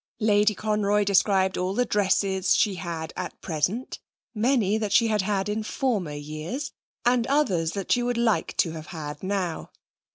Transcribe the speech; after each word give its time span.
Lady 0.19 0.55
Conroy 0.55 1.03
described 1.03 1.59
all 1.59 1.75
the 1.75 1.85
dresses 1.85 2.57
she 2.57 2.73
had 2.73 3.13
at 3.15 3.39
present, 3.39 3.99
many 4.33 4.75
that 4.79 4.91
she 4.91 5.09
had 5.09 5.21
had 5.21 5.47
in 5.47 5.61
former 5.61 6.11
years, 6.15 6.71
and 7.05 7.27
others 7.27 7.73
that 7.73 7.91
she 7.91 8.01
would 8.01 8.17
like 8.17 8.57
to 8.57 8.71
have 8.71 8.87
had 8.87 9.21
now. 9.21 9.69